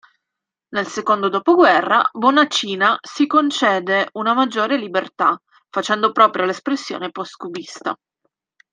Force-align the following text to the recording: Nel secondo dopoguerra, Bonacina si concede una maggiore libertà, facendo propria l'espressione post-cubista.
Nel 0.69 0.87
secondo 0.87 1.29
dopoguerra, 1.29 2.09
Bonacina 2.13 2.97
si 3.03 3.27
concede 3.27 4.09
una 4.13 4.33
maggiore 4.33 4.75
libertà, 4.75 5.39
facendo 5.69 6.11
propria 6.11 6.45
l'espressione 6.47 7.11
post-cubista. 7.11 7.95